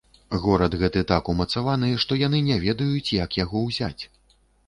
[0.43, 4.03] Горад гэты так умацаваны, што яны не ведаюць, як яго ўзяць.